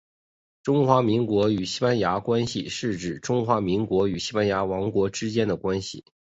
[0.63, 6.03] 中华民国与西班牙关系是指中华民国与西班牙王国之间的关系。